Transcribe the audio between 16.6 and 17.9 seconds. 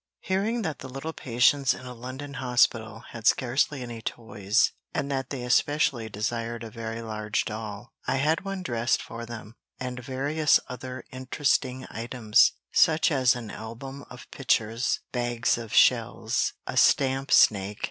a stamp snake, &c.